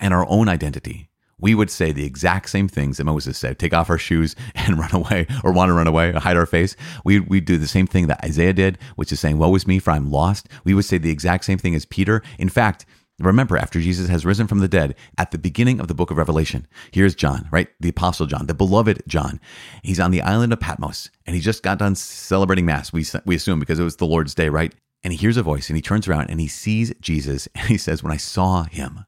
and 0.00 0.14
our 0.14 0.26
own 0.28 0.48
identity, 0.48 1.08
we 1.38 1.54
would 1.54 1.70
say 1.70 1.90
the 1.90 2.06
exact 2.06 2.48
same 2.48 2.68
things 2.68 2.96
that 2.96 3.04
Moses 3.04 3.36
said 3.36 3.58
take 3.58 3.74
off 3.74 3.90
our 3.90 3.98
shoes 3.98 4.36
and 4.54 4.78
run 4.78 4.94
away, 4.94 5.26
or 5.42 5.52
want 5.52 5.68
to 5.68 5.74
run 5.74 5.86
away, 5.86 6.10
or 6.10 6.20
hide 6.20 6.36
our 6.36 6.46
face. 6.46 6.76
We, 7.04 7.20
we'd 7.20 7.44
do 7.44 7.58
the 7.58 7.66
same 7.66 7.86
thing 7.86 8.06
that 8.06 8.24
Isaiah 8.24 8.52
did, 8.52 8.78
which 8.96 9.12
is 9.12 9.20
saying, 9.20 9.38
Woe 9.38 9.54
is 9.54 9.66
me, 9.66 9.78
for 9.78 9.90
I'm 9.90 10.10
lost. 10.10 10.48
We 10.64 10.74
would 10.74 10.84
say 10.84 10.98
the 10.98 11.10
exact 11.10 11.44
same 11.44 11.58
thing 11.58 11.74
as 11.74 11.84
Peter. 11.84 12.22
In 12.38 12.48
fact, 12.48 12.86
Remember, 13.20 13.56
after 13.56 13.80
Jesus 13.80 14.08
has 14.08 14.26
risen 14.26 14.48
from 14.48 14.58
the 14.58 14.66
dead, 14.66 14.96
at 15.16 15.30
the 15.30 15.38
beginning 15.38 15.78
of 15.78 15.86
the 15.86 15.94
book 15.94 16.10
of 16.10 16.16
Revelation, 16.16 16.66
here's 16.90 17.14
John, 17.14 17.48
right? 17.52 17.68
The 17.78 17.90
Apostle 17.90 18.26
John, 18.26 18.46
the 18.46 18.54
beloved 18.54 19.04
John. 19.06 19.40
He's 19.84 20.00
on 20.00 20.10
the 20.10 20.22
island 20.22 20.52
of 20.52 20.58
Patmos 20.58 21.10
and 21.24 21.36
he 21.36 21.40
just 21.40 21.62
got 21.62 21.78
done 21.78 21.94
celebrating 21.94 22.66
Mass, 22.66 22.92
we, 22.92 23.06
we 23.24 23.36
assume, 23.36 23.60
because 23.60 23.78
it 23.78 23.84
was 23.84 23.96
the 23.96 24.06
Lord's 24.06 24.34
day, 24.34 24.48
right? 24.48 24.74
And 25.04 25.12
he 25.12 25.16
hears 25.16 25.36
a 25.36 25.44
voice 25.44 25.68
and 25.68 25.76
he 25.76 25.82
turns 25.82 26.08
around 26.08 26.28
and 26.28 26.40
he 26.40 26.48
sees 26.48 26.92
Jesus 27.00 27.46
and 27.54 27.68
he 27.68 27.78
says, 27.78 28.02
When 28.02 28.12
I 28.12 28.16
saw 28.16 28.64
him, 28.64 29.04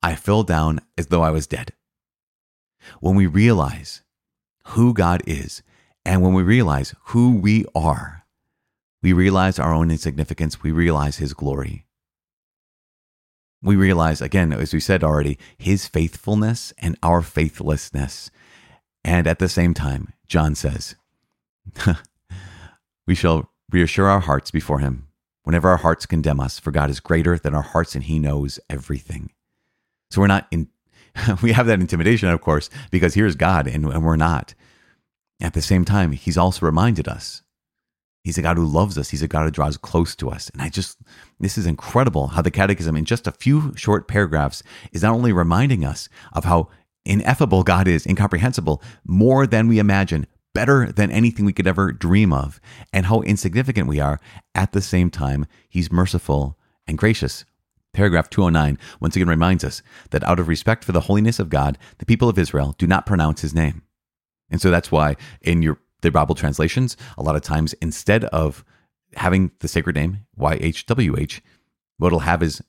I 0.00 0.14
fell 0.14 0.44
down 0.44 0.80
as 0.96 1.08
though 1.08 1.22
I 1.22 1.30
was 1.30 1.48
dead. 1.48 1.72
When 3.00 3.16
we 3.16 3.26
realize 3.26 4.02
who 4.68 4.94
God 4.94 5.22
is 5.26 5.62
and 6.04 6.22
when 6.22 6.34
we 6.34 6.42
realize 6.42 6.94
who 7.06 7.36
we 7.36 7.64
are, 7.74 8.26
we 9.02 9.12
realize 9.12 9.58
our 9.58 9.74
own 9.74 9.90
insignificance, 9.90 10.62
we 10.62 10.70
realize 10.70 11.16
his 11.16 11.34
glory 11.34 11.84
we 13.64 13.76
realize, 13.76 14.20
again, 14.20 14.52
as 14.52 14.74
we 14.74 14.80
said 14.80 15.02
already, 15.02 15.38
his 15.56 15.88
faithfulness 15.88 16.72
and 16.78 16.96
our 17.02 17.22
faithlessness. 17.22 18.30
And 19.02 19.26
at 19.26 19.38
the 19.38 19.48
same 19.48 19.74
time, 19.74 20.12
John 20.28 20.54
says, 20.54 20.94
We 23.06 23.14
shall 23.14 23.50
reassure 23.70 24.06
our 24.06 24.20
hearts 24.20 24.50
before 24.50 24.78
him 24.78 25.08
whenever 25.44 25.68
our 25.68 25.78
hearts 25.78 26.06
condemn 26.06 26.40
us, 26.40 26.58
for 26.58 26.70
God 26.70 26.90
is 26.90 27.00
greater 27.00 27.38
than 27.38 27.54
our 27.54 27.62
hearts 27.62 27.94
and 27.94 28.04
he 28.04 28.18
knows 28.18 28.58
everything. 28.68 29.30
So 30.10 30.20
we're 30.20 30.26
not 30.26 30.46
in, 30.50 30.68
we 31.42 31.52
have 31.52 31.66
that 31.66 31.80
intimidation, 31.80 32.28
of 32.28 32.40
course, 32.40 32.70
because 32.90 33.14
here's 33.14 33.36
God 33.36 33.66
and, 33.66 33.86
and 33.86 34.04
we're 34.04 34.16
not. 34.16 34.54
At 35.40 35.52
the 35.52 35.62
same 35.62 35.84
time, 35.84 36.12
he's 36.12 36.38
also 36.38 36.64
reminded 36.64 37.08
us 37.08 37.42
He's 38.24 38.38
a 38.38 38.42
God 38.42 38.56
who 38.56 38.64
loves 38.64 38.96
us. 38.96 39.10
He's 39.10 39.22
a 39.22 39.28
God 39.28 39.44
who 39.44 39.50
draws 39.50 39.76
close 39.76 40.16
to 40.16 40.30
us. 40.30 40.48
And 40.50 40.62
I 40.62 40.70
just, 40.70 40.98
this 41.38 41.58
is 41.58 41.66
incredible 41.66 42.28
how 42.28 42.40
the 42.40 42.50
Catechism, 42.50 42.96
in 42.96 43.04
just 43.04 43.26
a 43.26 43.32
few 43.32 43.74
short 43.76 44.08
paragraphs, 44.08 44.62
is 44.92 45.02
not 45.02 45.12
only 45.12 45.30
reminding 45.30 45.84
us 45.84 46.08
of 46.32 46.44
how 46.44 46.70
ineffable 47.04 47.62
God 47.62 47.86
is, 47.86 48.06
incomprehensible, 48.06 48.82
more 49.06 49.46
than 49.46 49.68
we 49.68 49.78
imagine, 49.78 50.26
better 50.54 50.90
than 50.90 51.10
anything 51.10 51.44
we 51.44 51.52
could 51.52 51.66
ever 51.66 51.92
dream 51.92 52.32
of, 52.32 52.60
and 52.94 53.06
how 53.06 53.20
insignificant 53.20 53.88
we 53.88 54.00
are. 54.00 54.18
At 54.54 54.72
the 54.72 54.80
same 54.80 55.10
time, 55.10 55.44
He's 55.68 55.92
merciful 55.92 56.58
and 56.86 56.96
gracious. 56.96 57.44
Paragraph 57.92 58.30
209 58.30 58.78
once 59.00 59.14
again 59.14 59.28
reminds 59.28 59.62
us 59.64 59.82
that 60.10 60.24
out 60.24 60.40
of 60.40 60.48
respect 60.48 60.82
for 60.82 60.92
the 60.92 61.02
holiness 61.02 61.38
of 61.38 61.50
God, 61.50 61.76
the 61.98 62.06
people 62.06 62.28
of 62.30 62.38
Israel 62.38 62.74
do 62.78 62.86
not 62.86 63.06
pronounce 63.06 63.42
His 63.42 63.54
name. 63.54 63.82
And 64.50 64.60
so 64.60 64.70
that's 64.70 64.90
why 64.90 65.16
in 65.42 65.62
your 65.62 65.78
the 66.04 66.12
Bible 66.12 66.34
translations, 66.34 66.96
a 67.18 67.22
lot 67.22 67.36
of 67.36 67.42
times 67.42 67.72
instead 67.74 68.24
of 68.26 68.64
having 69.16 69.50
the 69.60 69.68
sacred 69.68 69.96
name, 69.96 70.26
YHWH, 70.38 71.40
what 71.98 72.08
it'll 72.08 72.20
have 72.20 72.42
is 72.42 72.62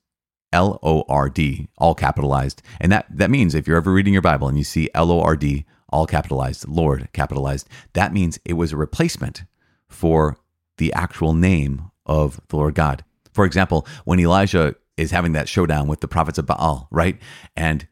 L 0.52 0.80
O 0.84 1.04
R 1.10 1.30
D, 1.30 1.68
all 1.78 1.96
capitalized. 1.96 2.62
And 2.80 2.92
that, 2.92 3.06
that 3.10 3.30
means 3.30 3.54
if 3.54 3.68
you're 3.68 3.78
ever 3.78 3.92
reading 3.92 4.14
your 4.14 4.22
Bible 4.22 4.48
and 4.48 4.58
you 4.58 4.64
see 4.64 4.90
L 4.94 5.12
O 5.12 5.22
R 5.22 5.36
D, 5.36 5.66
all 5.90 6.08
capitalized, 6.08 6.68
Lord 6.68 7.10
capitalized, 7.14 7.68
that 7.94 8.14
means 8.14 8.40
it 8.46 8.54
was 8.54 8.72
a 8.72 8.78
replacement 8.78 9.44
for 9.88 10.38
the 10.78 10.92
actual 10.94 11.34
name 11.34 11.92
of 12.06 12.40
the 12.50 12.58
Lord 12.58 12.76
God. 12.76 13.04
For 13.34 13.46
example, 13.46 13.86
when 14.06 14.20
Elijah 14.20 14.76
is 14.98 15.12
having 15.12 15.34
that 15.34 15.50
showdown 15.50 15.88
with 15.88 16.00
the 16.00 16.08
prophets 16.08 16.38
of 16.38 16.46
Baal, 16.46 16.88
right? 16.90 17.20
And 17.56 17.88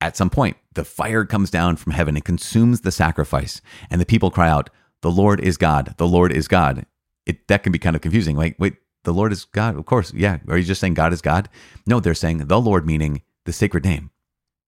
at 0.00 0.16
some 0.16 0.30
point, 0.30 0.56
the 0.74 0.84
fire 0.84 1.24
comes 1.24 1.50
down 1.50 1.76
from 1.76 1.92
heaven 1.92 2.16
and 2.16 2.24
consumes 2.24 2.82
the 2.82 2.92
sacrifice, 2.92 3.60
and 3.90 4.00
the 4.00 4.06
people 4.06 4.30
cry 4.30 4.48
out, 4.48 4.70
the 5.00 5.10
Lord 5.10 5.40
is 5.40 5.56
God. 5.56 5.94
The 5.96 6.08
Lord 6.08 6.32
is 6.32 6.48
God. 6.48 6.86
It 7.26 7.46
that 7.48 7.62
can 7.62 7.72
be 7.72 7.78
kind 7.78 7.94
of 7.94 8.02
confusing. 8.02 8.36
Like, 8.36 8.56
wait, 8.58 8.76
the 9.04 9.12
Lord 9.12 9.32
is 9.32 9.44
God. 9.44 9.76
Of 9.76 9.86
course, 9.86 10.12
yeah. 10.12 10.38
Are 10.48 10.58
you 10.58 10.64
just 10.64 10.80
saying 10.80 10.94
God 10.94 11.12
is 11.12 11.22
God? 11.22 11.48
No, 11.86 12.00
they're 12.00 12.14
saying 12.14 12.38
the 12.38 12.60
Lord, 12.60 12.86
meaning 12.86 13.22
the 13.44 13.52
sacred 13.52 13.84
name. 13.84 14.10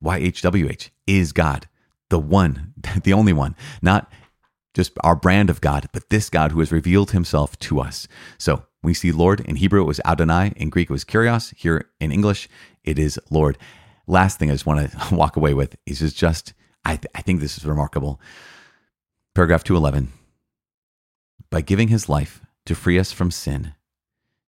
YHWH 0.02 0.90
is 1.06 1.32
God, 1.32 1.68
the 2.08 2.18
one, 2.18 2.75
the 3.02 3.12
only 3.12 3.32
one, 3.32 3.56
not 3.82 4.10
just 4.72 4.92
our 5.02 5.16
brand 5.16 5.50
of 5.50 5.60
God, 5.60 5.88
but 5.92 6.10
this 6.10 6.30
God 6.30 6.52
who 6.52 6.60
has 6.60 6.70
revealed 6.70 7.10
himself 7.10 7.58
to 7.58 7.80
us. 7.80 8.06
So 8.38 8.64
we 8.82 8.94
see 8.94 9.12
Lord 9.12 9.40
in 9.40 9.56
Hebrew, 9.56 9.82
it 9.82 9.87
was 9.87 10.00
Adonai. 10.04 10.52
In 10.56 10.70
Greek, 10.70 10.88
it 10.90 10.92
was 10.92 11.04
Kyrios. 11.04 11.52
Here 11.56 11.90
in 12.00 12.12
English, 12.12 12.49
it 12.84 12.99
is 12.99 13.18
Lord. 13.30 13.58
Last 14.11 14.38
thing 14.38 14.50
I 14.50 14.55
just 14.55 14.67
want 14.67 14.90
to 14.90 15.14
walk 15.14 15.37
away 15.37 15.55
with 15.55 15.76
is 15.87 16.12
just, 16.12 16.52
I, 16.85 16.97
th- 16.97 17.07
I 17.14 17.23
think 17.23 17.40
this 17.40 17.57
is 17.57 17.64
remarkable. 17.64 18.21
Paragraph 19.35 19.62
211 19.62 20.12
by 21.50 21.61
giving 21.61 21.88
his 21.88 22.09
life 22.09 22.43
to 22.67 22.75
free 22.75 22.99
us 22.99 23.12
from 23.12 23.31
sin, 23.31 23.75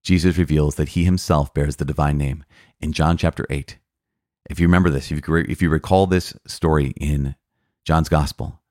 Jesus 0.04 0.38
reveals 0.38 0.76
that 0.76 0.90
he 0.90 1.04
himself 1.04 1.54
bears 1.54 1.76
the 1.76 1.86
divine 1.86 2.18
name 2.18 2.44
in 2.80 2.94
John 2.94 3.18
chapter 3.18 3.46
8. 3.50 3.78
If 4.50 4.60
you 4.60 4.68
remember 4.68 4.90
this, 4.90 5.12
if 5.12 5.28
you, 5.28 5.36
if 5.36 5.62
you 5.62 5.70
recall 5.70 6.08
this 6.08 6.34
story 6.46 6.94
in 7.00 7.36
John's 7.86 8.10
gospel, 8.10 8.62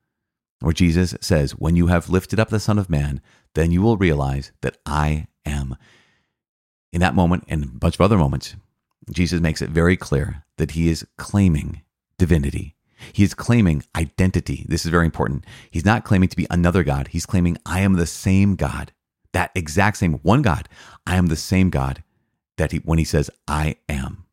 where 0.59 0.73
Jesus 0.73 1.15
says, 1.21 1.51
When 1.51 1.75
you 1.75 1.87
have 1.87 2.09
lifted 2.09 2.39
up 2.39 2.49
the 2.49 2.59
Son 2.59 2.77
of 2.77 2.89
Man, 2.89 3.21
then 3.55 3.71
you 3.71 3.81
will 3.81 3.97
realize 3.97 4.51
that 4.61 4.77
I 4.85 5.27
am. 5.45 5.75
In 6.93 6.99
that 7.01 7.15
moment 7.15 7.45
and 7.47 7.63
a 7.63 7.67
bunch 7.67 7.95
of 7.95 8.01
other 8.01 8.17
moments, 8.17 8.55
Jesus 9.09 9.41
makes 9.41 9.61
it 9.61 9.69
very 9.69 9.97
clear 9.97 10.43
that 10.57 10.71
he 10.71 10.89
is 10.89 11.05
claiming 11.17 11.81
divinity. 12.17 12.75
He 13.13 13.23
is 13.23 13.33
claiming 13.33 13.83
identity. 13.95 14.65
This 14.69 14.85
is 14.85 14.91
very 14.91 15.05
important. 15.05 15.45
He's 15.71 15.85
not 15.85 16.03
claiming 16.03 16.29
to 16.29 16.37
be 16.37 16.47
another 16.49 16.83
God. 16.83 17.07
He's 17.07 17.25
claiming, 17.25 17.57
I 17.65 17.81
am 17.81 17.93
the 17.93 18.05
same 18.05 18.55
God, 18.55 18.91
that 19.33 19.51
exact 19.55 19.97
same 19.97 20.13
one 20.21 20.43
God. 20.43 20.69
I 21.07 21.15
am 21.15 21.27
the 21.27 21.35
same 21.35 21.69
God 21.69 22.03
that 22.57 22.71
he, 22.71 22.77
when 22.79 22.99
he 22.99 23.05
says, 23.05 23.31
I 23.47 23.77
am. 23.89 24.25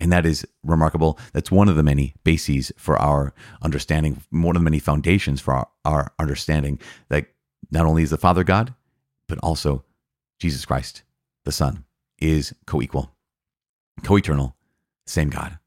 And 0.00 0.10
that 0.10 0.26
is 0.26 0.46
remarkable. 0.64 1.18
That's 1.32 1.50
one 1.50 1.68
of 1.68 1.76
the 1.76 1.82
many 1.82 2.14
bases 2.24 2.72
for 2.76 2.96
our 2.96 3.34
understanding, 3.62 4.22
one 4.30 4.56
of 4.56 4.60
the 4.60 4.64
many 4.64 4.80
foundations 4.80 5.40
for 5.40 5.54
our, 5.54 5.68
our 5.84 6.12
understanding 6.18 6.80
that 7.08 7.26
not 7.70 7.86
only 7.86 8.02
is 8.02 8.10
the 8.10 8.16
Father 8.16 8.42
God, 8.42 8.74
but 9.28 9.38
also 9.38 9.84
Jesus 10.40 10.64
Christ, 10.64 11.02
the 11.44 11.52
Son, 11.52 11.84
is 12.20 12.52
co 12.66 12.82
equal, 12.82 13.14
co 14.02 14.16
eternal, 14.16 14.56
same 15.06 15.30
God 15.30 15.58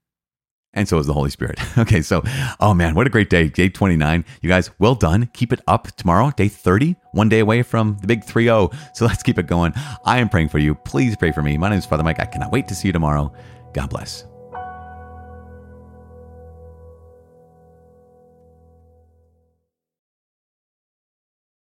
and 0.75 0.87
so 0.87 0.99
is 0.99 1.07
the 1.07 1.13
Holy 1.13 1.29
Spirit. 1.29 1.59
okay, 1.77 2.01
so, 2.01 2.21
oh 2.59 2.73
man, 2.73 2.93
what 2.93 3.07
a 3.07 3.09
great 3.09 3.29
day. 3.29 3.47
Day 3.47 3.69
29. 3.69 4.25
You 4.41 4.49
guys, 4.49 4.69
well 4.77 4.93
done. 4.93 5.29
Keep 5.33 5.53
it 5.53 5.61
up 5.67 5.87
tomorrow, 5.95 6.31
day 6.31 6.49
30, 6.49 6.95
one 7.13 7.29
day 7.29 7.39
away 7.39 7.63
from 7.63 7.97
the 8.01 8.07
big 8.07 8.23
3 8.23 8.43
0. 8.43 8.69
So 8.93 9.05
let's 9.05 9.23
keep 9.23 9.39
it 9.39 9.47
going. 9.47 9.73
I 10.05 10.19
am 10.19 10.29
praying 10.29 10.49
for 10.49 10.59
you. 10.59 10.75
Please 10.75 11.15
pray 11.15 11.31
for 11.31 11.41
me. 11.41 11.57
My 11.57 11.69
name 11.69 11.79
is 11.79 11.85
Father 11.85 12.03
Mike. 12.03 12.19
I 12.19 12.25
cannot 12.25 12.51
wait 12.51 12.67
to 12.67 12.75
see 12.75 12.89
you 12.89 12.93
tomorrow. 12.93 13.33
God 13.73 13.89
bless. 13.89 14.25